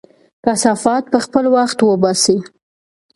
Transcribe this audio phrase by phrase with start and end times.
[0.45, 2.37] کثافات په خپل وخت وباسئ.